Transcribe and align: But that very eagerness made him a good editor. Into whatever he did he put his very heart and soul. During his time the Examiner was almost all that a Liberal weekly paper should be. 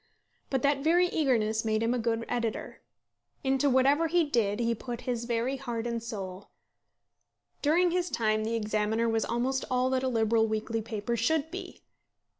But 0.49 0.63
that 0.63 0.83
very 0.83 1.05
eagerness 1.09 1.63
made 1.63 1.83
him 1.83 1.93
a 1.93 1.99
good 1.99 2.25
editor. 2.27 2.81
Into 3.43 3.69
whatever 3.69 4.07
he 4.07 4.23
did 4.23 4.59
he 4.59 4.73
put 4.73 5.01
his 5.01 5.25
very 5.25 5.57
heart 5.57 5.85
and 5.85 6.01
soul. 6.01 6.49
During 7.61 7.91
his 7.91 8.09
time 8.09 8.43
the 8.43 8.55
Examiner 8.55 9.07
was 9.07 9.25
almost 9.25 9.63
all 9.69 9.91
that 9.91 10.01
a 10.01 10.07
Liberal 10.07 10.47
weekly 10.47 10.81
paper 10.81 11.15
should 11.15 11.51
be. 11.51 11.83